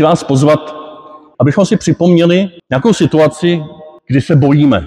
chci 0.00 0.04
vás 0.04 0.24
pozvat, 0.24 0.74
abychom 1.40 1.66
si 1.66 1.76
připomněli 1.76 2.48
nějakou 2.70 2.92
situaci, 2.92 3.62
kdy 4.06 4.20
se 4.20 4.36
bojíme. 4.36 4.86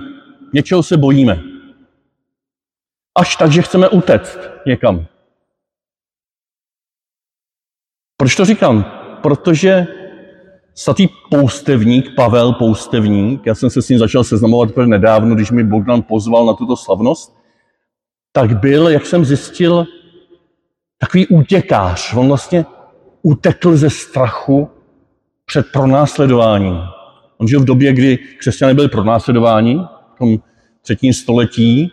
Něčeho 0.54 0.84
se 0.84 0.98
bojíme. 0.98 1.44
Až 3.18 3.36
tak, 3.36 3.52
že 3.52 3.62
chceme 3.62 3.90
utéct 3.90 4.40
někam. 4.66 5.06
Proč 8.18 8.36
to 8.36 8.46
říkám? 8.46 8.86
Protože 9.22 9.88
svatý 10.76 11.08
poustevník, 11.30 12.16
Pavel 12.16 12.54
Poustevník, 12.54 13.46
já 13.46 13.56
jsem 13.56 13.70
se 13.70 13.82
s 13.82 13.90
ním 13.90 14.00
začal 14.00 14.24
seznamovat 14.24 14.78
nedávno, 14.78 15.36
když 15.36 15.52
mi 15.52 15.64
Bogdan 15.64 16.02
pozval 16.02 16.46
na 16.46 16.54
tuto 16.54 16.76
slavnost, 16.76 17.38
tak 18.32 18.60
byl, 18.60 18.90
jak 18.90 19.06
jsem 19.06 19.26
zjistil, 19.26 19.86
takový 20.98 21.28
útěkář. 21.28 22.14
On 22.14 22.28
vlastně 22.28 22.66
utekl 23.22 23.78
ze 23.78 23.90
strachu 23.90 24.70
před 25.46 25.72
pronásledováním. 25.72 26.78
On 27.38 27.48
žil 27.48 27.60
v 27.60 27.66
době, 27.66 27.94
kdy 27.94 28.18
křesťané 28.18 28.74
byli 28.74 28.88
pronásledováni, 28.88 29.76
v 30.16 30.18
tom 30.18 30.38
třetím 30.82 31.14
století, 31.14 31.92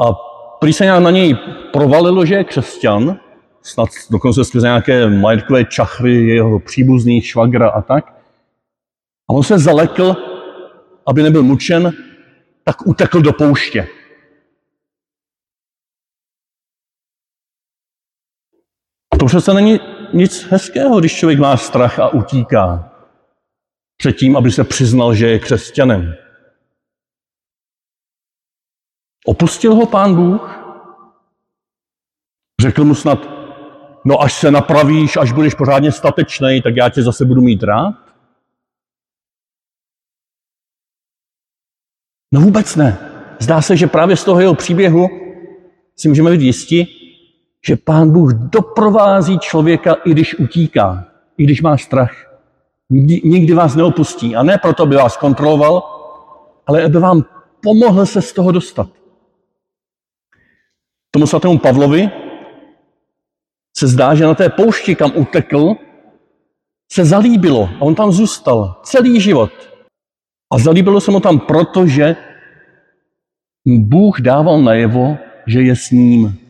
a 0.00 0.12
prý 0.60 0.72
se 0.72 1.00
na 1.00 1.10
něj 1.10 1.34
provalilo, 1.72 2.26
že 2.26 2.34
je 2.34 2.44
křesťan, 2.44 3.20
snad 3.62 3.88
dokonce 4.10 4.44
skrze 4.44 4.66
nějaké 4.66 5.10
majetkové 5.10 5.64
čachry 5.64 6.26
jeho 6.26 6.60
příbuzných, 6.60 7.26
švagra 7.26 7.68
a 7.68 7.82
tak. 7.82 8.12
A 9.30 9.32
on 9.32 9.42
se 9.42 9.58
zalekl, 9.58 10.16
aby 11.06 11.22
nebyl 11.22 11.42
mučen, 11.42 11.92
tak 12.64 12.86
utekl 12.86 13.20
do 13.20 13.32
pouště. 13.32 13.88
To 19.18 19.26
přece 19.26 19.54
není 19.54 19.80
nic 20.14 20.42
hezkého, 20.42 21.00
když 21.00 21.16
člověk 21.16 21.38
má 21.38 21.56
strach 21.56 21.98
a 21.98 22.08
utíká 22.08 22.90
před 23.96 24.12
tím, 24.12 24.36
aby 24.36 24.50
se 24.50 24.64
přiznal, 24.64 25.14
že 25.14 25.28
je 25.28 25.38
křesťanem. 25.38 26.14
Opustil 29.26 29.74
ho 29.74 29.86
pán 29.86 30.14
Bůh? 30.14 30.60
Řekl 32.60 32.84
mu 32.84 32.94
snad, 32.94 33.18
no 34.04 34.22
až 34.22 34.32
se 34.32 34.50
napravíš, 34.50 35.16
až 35.16 35.32
budeš 35.32 35.54
pořádně 35.54 35.92
statečný, 35.92 36.62
tak 36.62 36.76
já 36.76 36.88
tě 36.88 37.02
zase 37.02 37.24
budu 37.24 37.40
mít 37.40 37.62
rád? 37.62 37.94
No 42.32 42.40
vůbec 42.40 42.76
ne. 42.76 42.98
Zdá 43.40 43.62
se, 43.62 43.76
že 43.76 43.86
právě 43.86 44.16
z 44.16 44.24
toho 44.24 44.40
jeho 44.40 44.54
příběhu 44.54 45.08
si 45.96 46.08
můžeme 46.08 46.30
být 46.30 46.40
jisti, 46.40 46.86
že 47.66 47.76
pán 47.76 48.10
Bůh 48.10 48.32
doprovází 48.32 49.38
člověka, 49.38 49.96
i 50.04 50.10
když 50.10 50.38
utíká, 50.38 51.04
i 51.38 51.44
když 51.44 51.62
má 51.62 51.76
strach. 51.76 52.40
Nikdy 52.90 53.54
vás 53.54 53.74
neopustí. 53.74 54.36
A 54.36 54.42
ne 54.42 54.58
proto, 54.58 54.82
aby 54.82 54.96
vás 54.96 55.16
kontroloval, 55.16 55.82
ale 56.66 56.84
aby 56.84 56.98
vám 56.98 57.24
pomohl 57.62 58.06
se 58.06 58.22
z 58.22 58.32
toho 58.32 58.52
dostat. 58.52 58.88
Tomu 61.10 61.26
svatému 61.26 61.58
Pavlovi 61.58 62.10
se 63.76 63.86
zdá, 63.86 64.14
že 64.14 64.24
na 64.24 64.34
té 64.34 64.48
poušti, 64.48 64.94
kam 64.94 65.12
utekl, 65.14 65.76
se 66.92 67.04
zalíbilo 67.04 67.70
a 67.80 67.80
on 67.80 67.94
tam 67.94 68.12
zůstal 68.12 68.80
celý 68.82 69.20
život. 69.20 69.52
A 70.52 70.58
zalíbilo 70.58 71.00
se 71.00 71.10
mu 71.10 71.20
tam 71.20 71.38
proto, 71.38 71.86
že 71.86 72.16
Bůh 73.66 74.20
dával 74.20 74.62
najevo, 74.62 75.16
že 75.46 75.62
je 75.62 75.76
s 75.76 75.90
ním. 75.90 76.43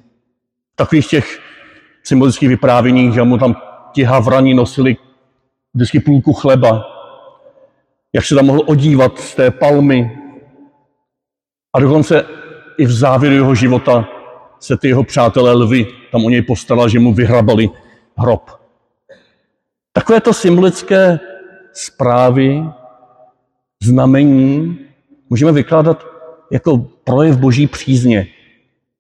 Takových 0.77 1.07
těch 1.07 1.41
symbolických 2.03 2.49
vyprávěních, 2.49 3.15
že 3.15 3.23
mu 3.23 3.39
tam 3.39 3.57
ti 3.93 4.03
havrani 4.03 4.55
nosili 4.55 4.97
vždycky 5.75 6.01
půlku 6.01 6.33
chleba, 6.33 6.85
jak 8.13 8.25
se 8.25 8.35
tam 8.35 8.47
mohl 8.47 8.63
odívat 8.67 9.19
z 9.19 9.35
té 9.35 9.51
palmy. 9.51 10.19
A 11.75 11.81
dokonce 11.81 12.27
i 12.79 12.87
v 12.87 12.93
závěru 12.93 13.35
jeho 13.35 13.55
života 13.55 14.09
se 14.61 14.77
ty 14.77 14.89
jeho 14.89 15.05
přátelé 15.05 15.53
lvy 15.53 15.87
tam 16.13 16.25
o 16.25 16.31
něj 16.31 16.43
postaral, 16.43 16.89
že 16.89 16.99
mu 16.99 17.15
vyhrabali 17.15 17.71
hrob. 18.17 18.51
Takovéto 19.93 20.33
symbolické 20.33 21.21
zprávy, 21.73 22.65
znamení 23.83 24.79
můžeme 25.31 25.53
vykládat 25.53 26.07
jako 26.51 26.79
projev 27.05 27.37
boží 27.37 27.67
přízně, 27.67 28.27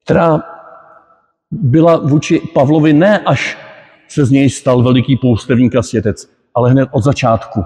která 0.04 0.53
byla 1.62 1.96
vůči 1.96 2.40
Pavlovi 2.54 2.92
ne 2.92 3.18
až 3.18 3.58
se 4.08 4.24
z 4.24 4.30
něj 4.30 4.50
stal 4.50 4.82
veliký 4.82 5.16
poustevník 5.16 5.74
a 5.74 5.82
světec, 5.82 6.30
ale 6.54 6.70
hned 6.70 6.88
od 6.92 7.04
začátku. 7.04 7.64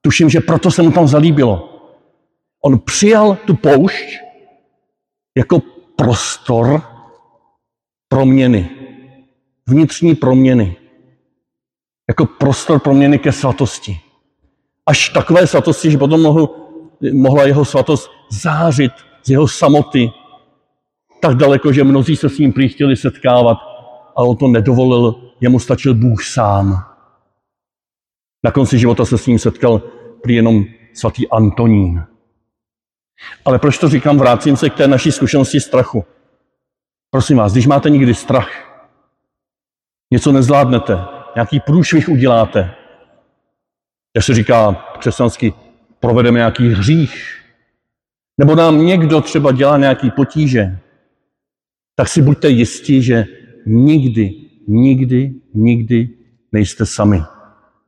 Tuším, 0.00 0.30
že 0.30 0.40
proto 0.40 0.70
se 0.70 0.82
mu 0.82 0.90
tam 0.90 1.08
zalíbilo. 1.08 1.68
On 2.64 2.78
přijal 2.78 3.36
tu 3.46 3.56
poušť 3.56 4.04
jako 5.36 5.62
prostor 5.96 6.82
proměny, 8.08 8.70
vnitřní 9.66 10.14
proměny, 10.14 10.76
jako 12.08 12.26
prostor 12.26 12.80
proměny 12.80 13.18
ke 13.18 13.32
svatosti. 13.32 14.00
Až 14.86 15.08
takové 15.08 15.46
svatosti, 15.46 15.90
že 15.90 15.98
potom 15.98 16.22
mohl, 16.22 16.48
mohla 17.12 17.44
jeho 17.44 17.64
svatost 17.64 18.10
zářit 18.30 18.92
z 19.22 19.30
jeho 19.30 19.48
samoty 19.48 20.10
tak 21.22 21.36
daleko, 21.36 21.72
že 21.72 21.84
mnozí 21.84 22.16
se 22.16 22.28
s 22.28 22.38
ním 22.38 22.52
prý 22.52 22.68
chtěli 22.68 22.96
setkávat, 22.96 23.58
ale 24.16 24.28
on 24.28 24.36
to 24.36 24.48
nedovolil, 24.48 25.14
jemu 25.40 25.58
stačil 25.58 25.94
Bůh 25.94 26.24
sám. 26.24 26.84
Na 28.44 28.50
konci 28.50 28.78
života 28.78 29.04
se 29.04 29.18
s 29.18 29.26
ním 29.26 29.38
setkal 29.38 29.82
prý 30.22 30.34
jenom 30.34 30.64
svatý 30.94 31.28
Antonín. 31.28 32.04
Ale 33.44 33.58
proč 33.58 33.78
to 33.78 33.88
říkám? 33.88 34.18
Vrátím 34.18 34.56
se 34.56 34.70
k 34.70 34.74
té 34.74 34.88
naší 34.88 35.12
zkušenosti 35.12 35.60
strachu. 35.60 36.04
Prosím 37.10 37.36
vás, 37.36 37.52
když 37.52 37.66
máte 37.66 37.90
někdy 37.90 38.14
strach, 38.14 38.50
něco 40.12 40.32
nezvládnete, 40.32 40.98
nějaký 41.34 41.60
průšvih 41.60 42.08
uděláte, 42.08 42.74
jak 44.16 44.24
se 44.24 44.34
říká 44.34 44.72
křesťansky, 44.98 45.54
provedeme 46.00 46.38
nějaký 46.38 46.68
hřích, 46.68 47.42
nebo 48.38 48.54
nám 48.54 48.86
někdo 48.86 49.20
třeba 49.20 49.52
dělá 49.52 49.78
nějaký 49.78 50.10
potíže, 50.10 50.78
tak 51.94 52.08
si 52.08 52.22
buďte 52.22 52.48
jistí, 52.48 53.02
že 53.02 53.24
nikdy, 53.66 54.34
nikdy, 54.68 55.34
nikdy 55.54 56.08
nejste 56.52 56.86
sami. 56.86 57.22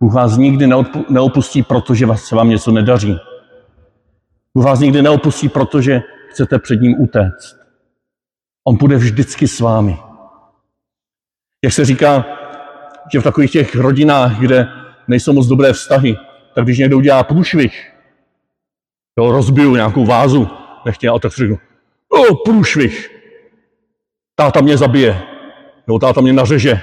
Bůh 0.00 0.12
vás 0.12 0.36
nikdy 0.36 0.66
neopustí, 1.10 1.62
protože 1.62 2.06
se 2.14 2.36
vám 2.36 2.48
něco 2.48 2.72
nedaří. 2.72 3.16
Bůh 4.54 4.64
vás 4.64 4.80
nikdy 4.80 5.02
neopustí, 5.02 5.48
protože 5.48 6.00
chcete 6.30 6.58
před 6.58 6.80
ním 6.80 7.00
utéct. 7.00 7.56
On 8.68 8.76
bude 8.76 8.96
vždycky 8.96 9.48
s 9.48 9.60
vámi. 9.60 9.96
Jak 11.64 11.72
se 11.72 11.84
říká, 11.84 12.26
že 13.12 13.20
v 13.20 13.22
takových 13.22 13.50
těch 13.50 13.74
rodinách, 13.74 14.40
kde 14.40 14.68
nejsou 15.08 15.32
moc 15.32 15.46
dobré 15.46 15.72
vztahy, 15.72 16.16
tak 16.54 16.64
když 16.64 16.78
někdo 16.78 16.96
udělá 16.96 17.24
průšvih, 17.24 17.92
jo, 19.18 19.32
rozbiju 19.32 19.74
nějakou 19.74 20.04
vázu, 20.04 20.48
nechtěl, 20.86 21.14
a 21.14 21.18
tak 21.18 21.32
řeknu, 21.32 21.58
o, 22.08 22.34
průšvih, 22.34 23.13
táta 24.34 24.60
mě 24.60 24.76
zabije, 24.76 25.22
jo, 25.88 25.98
táta 25.98 26.20
mě 26.20 26.32
nařeže, 26.32 26.80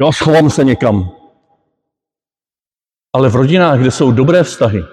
jo, 0.00 0.12
schovám 0.12 0.50
se 0.50 0.64
někam. 0.64 1.10
Ale 3.14 3.28
v 3.28 3.34
rodinách, 3.36 3.80
kde 3.80 3.90
jsou 3.90 4.12
dobré 4.12 4.42
vztahy, 4.42 4.84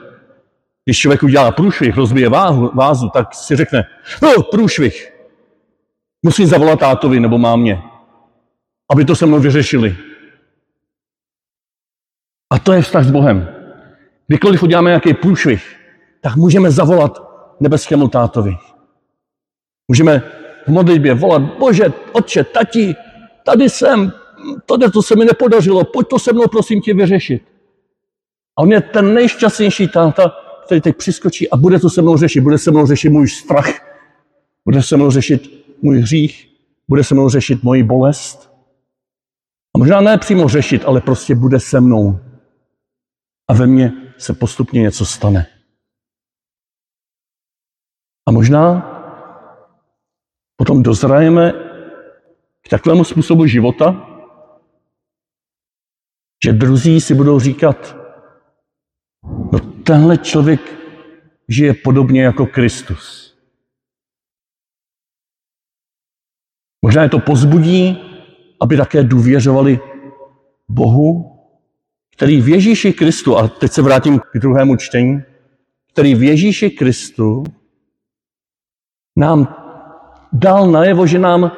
když 0.85 0.99
člověk 0.99 1.23
udělá 1.23 1.51
průšvih, 1.51 1.97
rozbije 1.97 2.29
váhu, 2.29 2.71
vázu, 2.73 3.09
tak 3.09 3.33
si 3.33 3.55
řekne, 3.55 3.83
no, 4.21 4.43
průšvih, 4.43 5.13
Musím 6.25 6.47
zavolat 6.47 6.79
tátovi 6.79 7.19
nebo 7.19 7.37
mámě, 7.37 7.83
aby 8.91 9.05
to 9.05 9.15
se 9.15 9.25
mnou 9.25 9.39
vyřešili. 9.39 9.97
A 12.53 12.59
to 12.59 12.73
je 12.73 12.81
vztah 12.81 13.05
s 13.05 13.11
Bohem. 13.11 13.47
Kdykoliv 14.27 14.63
uděláme 14.63 14.89
nějaký 14.89 15.13
průšvih, 15.13 15.79
tak 16.21 16.35
můžeme 16.35 16.71
zavolat 16.71 17.21
nebeskému 17.59 18.07
tátovi. 18.07 18.57
Můžeme 19.87 20.21
v 20.65 20.67
modlitbě 20.67 21.13
volat, 21.13 21.41
bože, 21.59 21.85
otče, 22.11 22.43
tati, 22.43 22.95
tady 23.45 23.69
jsem, 23.69 24.11
tohle 24.65 24.91
to 24.91 25.01
se 25.01 25.15
mi 25.15 25.25
nepodařilo, 25.25 25.83
pojď 25.83 26.07
to 26.07 26.19
se 26.19 26.33
mnou 26.33 26.47
prosím 26.47 26.81
tě 26.81 26.93
vyřešit. 26.93 27.43
A 28.57 28.61
on 28.61 28.71
je 28.71 28.81
ten 28.81 29.13
nejšťastnější 29.13 29.87
táta, 29.87 30.31
který 30.65 30.81
teď 30.81 30.97
přiskočí 30.97 31.49
a 31.49 31.57
bude 31.57 31.79
to 31.79 31.89
se 31.89 32.01
mnou 32.01 32.17
řešit. 32.17 32.41
Bude 32.41 32.57
se 32.57 32.71
mnou 32.71 32.85
řešit 32.85 33.09
můj 33.09 33.27
strach, 33.27 33.69
bude 34.65 34.83
se 34.83 34.97
mnou 34.97 35.11
řešit 35.11 35.65
můj 35.81 35.99
hřích, 35.99 36.49
bude 36.87 37.03
se 37.03 37.13
mnou 37.13 37.29
řešit 37.29 37.63
moji 37.63 37.83
bolest. 37.83 38.53
A 39.75 39.79
možná 39.79 40.01
ne 40.01 40.17
přímo 40.17 40.49
řešit, 40.49 40.83
ale 40.85 41.01
prostě 41.01 41.35
bude 41.35 41.59
se 41.59 41.81
mnou. 41.81 42.19
A 43.49 43.53
ve 43.53 43.67
mně 43.67 43.91
se 44.17 44.33
postupně 44.33 44.81
něco 44.81 45.05
stane. 45.05 45.47
A 48.27 48.31
možná 48.31 48.92
potom 50.63 50.83
dozrajeme 50.83 51.51
k 52.61 52.69
takovému 52.69 53.03
způsobu 53.03 53.45
života, 53.45 54.09
že 56.45 56.53
druzí 56.53 57.01
si 57.01 57.13
budou 57.13 57.39
říkat, 57.39 57.95
no 59.23 59.59
tenhle 59.59 60.17
člověk 60.17 60.61
žije 61.49 61.73
podobně 61.73 62.23
jako 62.23 62.45
Kristus. 62.45 63.35
Možná 66.81 67.03
je 67.03 67.09
to 67.09 67.19
pozbudí, 67.19 67.97
aby 68.61 68.77
také 68.77 69.03
důvěřovali 69.03 69.79
Bohu, 70.69 71.39
který 72.15 72.41
v 72.41 72.49
Ježíši 72.49 72.93
Kristu, 72.93 73.37
a 73.37 73.47
teď 73.47 73.71
se 73.71 73.81
vrátím 73.81 74.19
k 74.19 74.39
druhému 74.39 74.75
čtení, 74.75 75.19
který 75.91 76.15
v 76.15 76.23
Ježíši 76.23 76.69
Kristu 76.69 77.43
nám 79.17 79.62
dal 80.33 80.71
najevo, 80.71 81.07
že 81.07 81.19
nám 81.19 81.51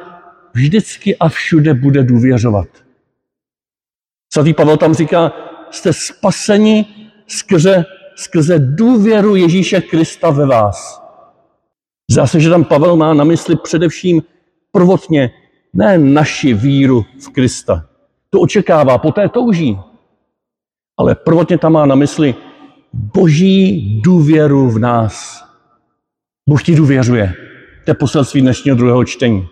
vždycky 0.54 1.16
a 1.16 1.28
všude 1.28 1.74
bude 1.74 2.02
důvěřovat. 2.02 2.68
Svatý 4.32 4.54
Pavel 4.54 4.76
tam 4.76 4.94
říká, 4.94 5.32
jste 5.70 5.92
spaseni 5.92 6.86
skrze, 7.26 7.84
skrze 8.16 8.58
důvěru 8.58 9.36
Ježíše 9.36 9.80
Krista 9.80 10.30
ve 10.30 10.46
vás. 10.46 11.02
Zdá 12.10 12.26
se, 12.26 12.40
že 12.40 12.50
tam 12.50 12.64
Pavel 12.64 12.96
má 12.96 13.14
na 13.14 13.24
mysli 13.24 13.56
především 13.56 14.22
prvotně 14.72 15.30
ne 15.72 15.98
naši 15.98 16.54
víru 16.54 17.04
v 17.24 17.28
Krista. 17.28 17.88
To 18.30 18.40
očekává, 18.40 18.98
poté 18.98 19.28
touží. 19.28 19.78
Ale 20.98 21.14
prvotně 21.14 21.58
tam 21.58 21.72
má 21.72 21.86
na 21.86 21.94
mysli 21.94 22.34
boží 22.92 24.00
důvěru 24.04 24.70
v 24.70 24.78
nás. 24.78 25.44
Bůh 26.48 26.62
ti 26.62 26.74
důvěřuje. 26.74 27.34
To 27.86 27.90
je 27.90 27.94
poselství 27.94 28.40
dnešního 28.40 28.76
druhého 28.76 29.04
čtení. 29.04 29.48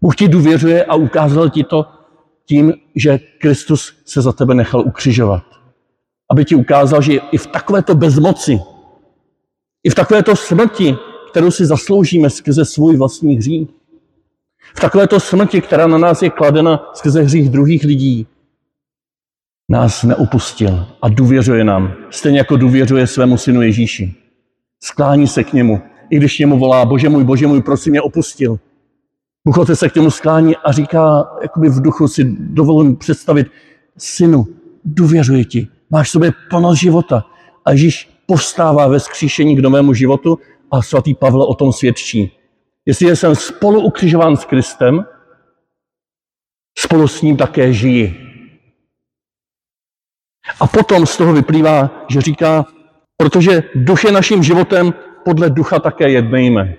Bůh 0.00 0.16
ti 0.16 0.28
důvěřuje 0.28 0.84
a 0.84 0.94
ukázal 0.94 1.50
ti 1.50 1.64
to 1.64 1.86
tím, 2.46 2.74
že 2.94 3.18
Kristus 3.18 3.92
se 4.04 4.22
za 4.22 4.32
tebe 4.32 4.54
nechal 4.54 4.80
ukřižovat. 4.80 5.42
Aby 6.30 6.44
ti 6.44 6.54
ukázal, 6.54 7.02
že 7.02 7.12
i 7.32 7.38
v 7.38 7.46
takovéto 7.46 7.94
bezmoci, 7.94 8.60
i 9.84 9.90
v 9.90 9.94
takovéto 9.94 10.36
smrti, 10.36 10.96
kterou 11.30 11.50
si 11.50 11.66
zasloužíme 11.66 12.30
skrze 12.30 12.64
svůj 12.64 12.96
vlastní 12.96 13.36
hřích, 13.36 13.68
v 14.74 14.80
takovéto 14.80 15.20
smrti, 15.20 15.60
která 15.60 15.86
na 15.86 15.98
nás 15.98 16.22
je 16.22 16.30
kladena 16.30 16.90
skrze 16.94 17.22
hřích 17.22 17.50
druhých 17.50 17.84
lidí, 17.84 18.26
nás 19.70 20.02
neupustil 20.02 20.86
a 21.02 21.08
důvěřuje 21.08 21.64
nám, 21.64 21.94
stejně 22.10 22.38
jako 22.38 22.56
důvěřuje 22.56 23.06
svému 23.06 23.38
synu 23.38 23.62
Ježíši. 23.62 24.14
Sklání 24.82 25.26
se 25.26 25.44
k 25.44 25.52
němu, 25.52 25.82
i 26.10 26.16
když 26.16 26.38
němu 26.38 26.58
volá, 26.58 26.84
bože 26.84 27.08
můj, 27.08 27.24
bože 27.24 27.46
můj, 27.46 27.62
prosím 27.62 27.90
mě 27.90 28.02
opustil. 28.02 28.58
Bůh 29.46 29.56
se 29.74 29.88
k 29.88 29.94
němu 29.94 30.10
sklání 30.10 30.56
a 30.56 30.72
říká, 30.72 31.28
jakoby 31.42 31.68
v 31.68 31.82
duchu 31.82 32.08
si 32.08 32.24
dovolím 32.38 32.96
představit, 32.96 33.46
synu, 33.98 34.46
důvěřuji 34.84 35.44
ti, 35.44 35.68
máš 35.90 36.08
v 36.08 36.10
sobě 36.10 36.32
plnost 36.50 36.80
života. 36.80 37.24
A 37.64 37.70
Ježíš 37.70 38.10
povstává 38.26 38.86
ve 38.88 39.00
skříšení 39.00 39.56
k 39.56 39.60
novému 39.60 39.94
životu 39.94 40.38
a 40.70 40.82
svatý 40.82 41.14
Pavel 41.14 41.42
o 41.42 41.54
tom 41.54 41.72
svědčí. 41.72 42.32
Jestli 42.86 43.16
jsem 43.16 43.34
spolu 43.34 43.80
ukřižován 43.80 44.36
s 44.36 44.44
Kristem, 44.44 45.04
spolu 46.78 47.08
s 47.08 47.22
ním 47.22 47.36
také 47.36 47.72
žiji. 47.72 48.14
A 50.60 50.66
potom 50.66 51.06
z 51.06 51.16
toho 51.16 51.32
vyplývá, 51.32 51.90
že 52.08 52.20
říká, 52.20 52.64
protože 53.16 53.62
duch 53.74 54.04
je 54.04 54.12
naším 54.12 54.42
životem, 54.42 54.94
podle 55.26 55.50
ducha 55.50 55.78
také 55.78 56.10
jednejme. 56.10 56.74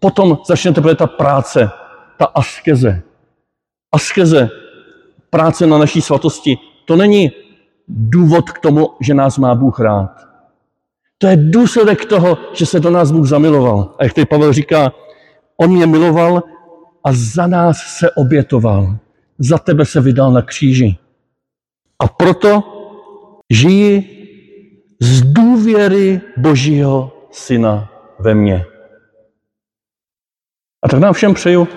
Potom 0.00 0.40
začne 0.48 0.72
teprve 0.72 0.96
ta 0.96 1.06
práce, 1.06 1.68
ta 2.16 2.24
askeze. 2.24 3.02
Askeze, 3.92 4.48
práce 5.30 5.66
na 5.66 5.78
naší 5.78 6.00
svatosti, 6.00 6.56
to 6.88 6.96
není 6.96 7.32
důvod 7.88 8.50
k 8.50 8.58
tomu, 8.58 8.96
že 9.00 9.14
nás 9.14 9.38
má 9.38 9.54
Bůh 9.54 9.80
rád. 9.80 10.10
To 11.18 11.26
je 11.26 11.36
důsledek 11.36 12.04
toho, 12.04 12.38
že 12.52 12.66
se 12.66 12.80
do 12.80 12.90
nás 12.90 13.12
Bůh 13.12 13.28
zamiloval. 13.28 13.94
A 13.98 14.04
jak 14.04 14.12
tady 14.12 14.24
Pavel 14.24 14.52
říká, 14.52 14.92
on 15.56 15.70
mě 15.70 15.86
miloval 15.86 16.42
a 17.04 17.08
za 17.12 17.46
nás 17.46 17.76
se 17.76 18.10
obětoval. 18.10 18.96
Za 19.38 19.58
tebe 19.58 19.84
se 19.84 20.00
vydal 20.00 20.32
na 20.32 20.42
kříži. 20.42 20.96
A 21.98 22.08
proto 22.08 22.62
žiji 23.52 24.10
z 25.00 25.22
důvěry 25.22 26.20
Božího 26.36 27.14
Syna 27.34 27.88
ve 28.18 28.34
mně. 28.34 28.64
A 30.82 30.88
tak 30.88 31.00
nám 31.00 31.14
všem 31.14 31.34
přeju, 31.34 31.68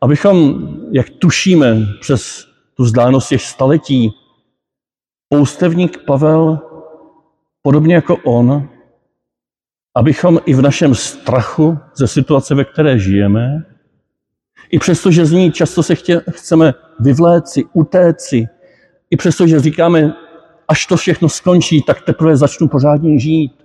abychom, 0.00 0.68
jak 0.92 1.10
tušíme 1.10 1.76
přes 2.00 2.46
tu 2.74 2.82
vzdálenost 2.82 3.28
těch 3.28 3.42
staletí, 3.42 4.12
poustevník 5.28 5.98
Pavel, 6.06 6.58
podobně 7.62 7.94
jako 7.94 8.16
on, 8.16 8.68
abychom 9.94 10.40
i 10.44 10.54
v 10.54 10.62
našem 10.62 10.94
strachu 10.94 11.78
ze 11.96 12.06
situace, 12.06 12.54
ve 12.54 12.64
které 12.64 12.98
žijeme, 12.98 13.64
i 14.70 14.78
přesto, 14.78 15.10
že 15.10 15.26
z 15.26 15.32
ní 15.32 15.52
často 15.52 15.82
se 15.82 15.94
chtě, 15.94 16.22
chceme 16.30 16.74
vyvléci, 17.00 17.64
utéci, 17.72 18.48
i 19.10 19.16
přesto, 19.16 19.46
že 19.46 19.60
říkáme, 19.60 20.14
až 20.68 20.86
to 20.86 20.96
všechno 20.96 21.28
skončí, 21.28 21.82
tak 21.82 22.00
teprve 22.00 22.36
začnu 22.36 22.68
pořádně 22.68 23.18
žít. 23.18 23.55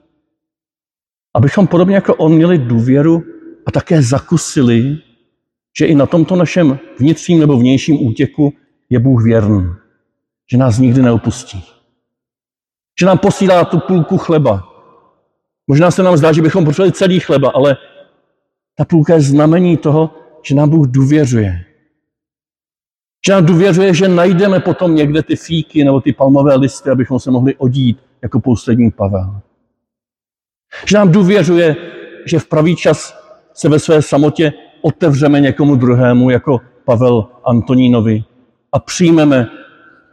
Abychom 1.33 1.67
podobně 1.67 1.95
jako 1.95 2.15
on 2.15 2.33
měli 2.33 2.57
důvěru 2.57 3.23
a 3.65 3.71
také 3.71 4.01
zakusili, 4.01 4.97
že 5.77 5.85
i 5.85 5.95
na 5.95 6.05
tomto 6.05 6.35
našem 6.35 6.79
vnitřním 6.99 7.39
nebo 7.39 7.57
vnějším 7.57 8.07
útěku 8.07 8.53
je 8.89 8.99
Bůh 8.99 9.23
věrný. 9.23 9.67
Že 10.51 10.57
nás 10.57 10.79
nikdy 10.79 11.01
neopustí. 11.01 11.63
Že 12.99 13.05
nám 13.05 13.17
posílá 13.17 13.65
tu 13.65 13.79
půlku 13.79 14.17
chleba. 14.17 14.67
Možná 15.67 15.91
se 15.91 16.03
nám 16.03 16.17
zdá, 16.17 16.31
že 16.31 16.41
bychom 16.41 16.65
potřebovali 16.65 16.91
celý 16.91 17.19
chleba, 17.19 17.49
ale 17.49 17.77
ta 18.75 18.85
půlka 18.85 19.13
je 19.13 19.21
znamení 19.21 19.77
toho, 19.77 20.09
že 20.43 20.55
nám 20.55 20.69
Bůh 20.69 20.87
důvěřuje. 20.87 21.65
Že 23.27 23.33
nám 23.33 23.45
důvěřuje, 23.45 23.93
že 23.93 24.07
najdeme 24.07 24.59
potom 24.59 24.95
někde 24.95 25.23
ty 25.23 25.35
fíky 25.35 25.83
nebo 25.83 26.01
ty 26.01 26.13
palmové 26.13 26.55
listy, 26.55 26.89
abychom 26.89 27.19
se 27.19 27.31
mohli 27.31 27.55
odít 27.55 27.99
jako 28.21 28.39
poslední 28.39 28.91
Pavel. 28.91 29.41
Že 30.85 30.97
nám 30.97 31.11
důvěřuje, 31.11 31.75
že 32.25 32.39
v 32.39 32.47
pravý 32.47 32.75
čas 32.75 33.21
se 33.53 33.69
ve 33.69 33.79
své 33.79 34.01
samotě 34.01 34.53
otevřeme 34.81 35.39
někomu 35.39 35.75
druhému, 35.75 36.29
jako 36.29 36.59
Pavel 36.85 37.27
Antonínovi, 37.43 38.23
a 38.71 38.79
přijmeme 38.79 39.47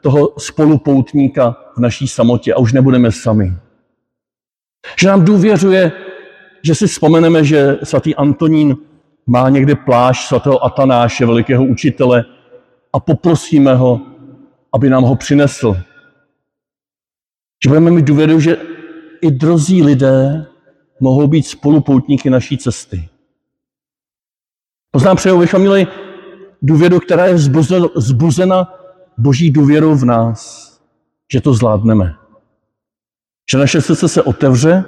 toho 0.00 0.34
spolupoutníka 0.38 1.56
v 1.76 1.81
naší 1.81 2.08
samotě 2.08 2.55
a 2.55 2.58
už 2.58 2.72
nebudeme 2.72 3.12
sami. 3.12 3.52
Že 5.00 5.09
nám 5.09 5.25
důvěřuje, 5.25 5.92
že 6.62 6.75
si 6.75 6.87
vzpomeneme, 6.87 7.44
že 7.44 7.78
svatý 7.83 8.14
Antonín 8.14 8.76
má 9.26 9.49
někde 9.49 9.75
plášť 9.75 10.28
svatého 10.28 10.64
Atanáše, 10.64 11.26
velikého 11.26 11.64
učitele, 11.64 12.25
a 12.92 13.00
poprosíme 13.00 13.75
ho, 13.75 14.00
aby 14.75 14.90
nám 14.90 15.02
ho 15.02 15.16
přinesl. 15.16 15.76
Že 17.64 17.68
budeme 17.68 17.90
mít 17.90 18.04
důvěru, 18.04 18.40
že 18.40 18.56
i 19.21 19.30
drozí 19.30 19.83
lidé 19.83 20.47
mohou 21.00 21.26
být 21.26 21.47
spolupoutníky 21.47 22.31
naší 22.31 22.59
cesty. 22.59 23.09
Poznám 24.90 25.17
přeju, 25.17 25.37
abychom 25.37 25.61
měli 25.61 25.87
důvěru, 26.62 27.00
která 27.00 27.26
je 27.26 27.38
zbuzena 27.97 28.75
boží 29.19 29.50
důvěrou 29.50 29.95
v 29.95 30.05
nás, 30.05 30.69
že 31.33 31.40
to 31.40 31.55
zvládneme. 31.55 32.14
Že 33.50 33.59
naše 33.59 33.81
srdce 33.81 34.09
se 34.09 34.23
otevře 34.23 34.85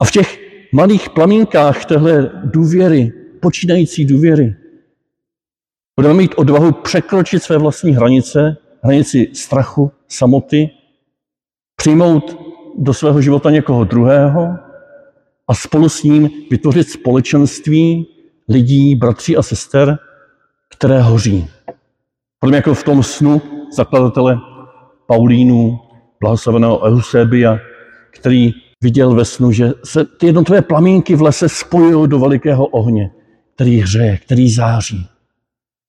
a 0.00 0.04
v 0.04 0.10
těch 0.10 0.38
malých 0.72 1.10
plamínkách 1.10 1.84
téhle 1.84 2.30
důvěry, 2.44 3.12
počínající 3.40 4.04
důvěry, 4.04 4.56
budeme 5.96 6.14
mít 6.14 6.34
odvahu 6.36 6.72
překročit 6.72 7.42
své 7.42 7.58
vlastní 7.58 7.92
hranice, 7.92 8.56
hranici 8.82 9.30
strachu, 9.34 9.92
samoty, 10.08 10.70
přijmout 11.76 12.38
do 12.78 12.94
svého 12.94 13.22
života 13.22 13.50
někoho 13.50 13.84
druhého 13.84 14.67
a 15.48 15.54
spolu 15.54 15.88
s 15.88 16.02
ním 16.02 16.30
vytvořit 16.50 16.88
společenství 16.88 18.06
lidí, 18.48 18.94
bratří 18.94 19.36
a 19.36 19.42
sester, 19.42 19.98
které 20.70 21.00
hoří. 21.00 21.48
Podobně 22.40 22.56
jako 22.56 22.74
v 22.74 22.84
tom 22.84 23.02
snu 23.02 23.42
zakladatele 23.76 24.38
Paulínu, 25.06 25.78
blahoslaveného 26.20 26.86
Eusebia, 26.86 27.58
který 28.10 28.54
viděl 28.82 29.14
ve 29.14 29.24
snu, 29.24 29.52
že 29.52 29.72
se 29.84 30.04
ty 30.04 30.26
jednotlivé 30.26 30.62
plamínky 30.62 31.14
v 31.16 31.22
lese 31.22 31.48
spojují 31.48 32.08
do 32.08 32.18
velikého 32.18 32.66
ohně, 32.66 33.10
který 33.54 33.80
hřeje, 33.80 34.18
který 34.18 34.50
září. 34.50 35.06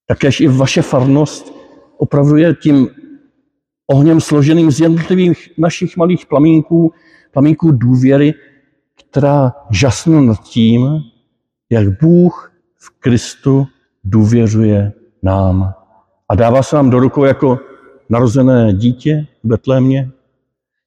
Takéž 0.07 0.39
i 0.39 0.47
vaše 0.47 0.81
farnost 0.81 1.53
opravdu 1.97 2.35
je 2.35 2.53
tím 2.53 2.89
ohněm 3.91 4.21
složeným 4.21 4.71
z 4.71 4.79
jednotlivých 4.79 5.49
našich 5.57 5.97
malých 5.97 6.25
plamínků, 6.25 6.93
plamínků 7.31 7.71
důvěry, 7.71 8.33
která 9.09 9.51
žasne 9.69 10.21
nad 10.21 10.43
tím, 10.43 11.01
jak 11.69 12.01
Bůh 12.01 12.53
v 12.77 12.89
Kristu 12.99 13.67
důvěřuje 14.03 14.93
nám. 15.23 15.73
A 16.29 16.35
dává 16.35 16.63
se 16.63 16.75
nám 16.75 16.89
do 16.89 16.99
rukou 16.99 17.23
jako 17.23 17.59
narozené 18.09 18.73
dítě 18.73 19.27
v 19.43 19.47
Betlémě, 19.47 20.11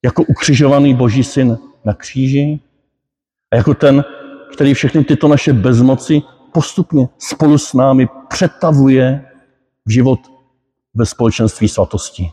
jako 0.05 0.23
ukřižovaný 0.23 0.95
boží 0.95 1.25
syn 1.25 1.59
na 1.85 1.95
kříži 1.95 2.61
a 3.53 3.57
jako 3.57 3.75
ten, 3.75 4.05
který 4.53 4.75
všechny 4.75 5.05
tyto 5.05 5.29
naše 5.29 5.53
bezmoci 5.53 6.23
postupně 6.53 7.09
spolu 7.19 7.59
s 7.59 7.73
námi 7.73 8.09
přetavuje 8.29 9.27
v 9.87 9.91
život 9.91 10.21
ve 10.95 11.07
společenství 11.07 11.69
svatosti. 11.69 12.31